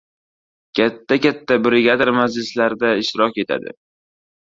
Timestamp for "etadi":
3.45-3.75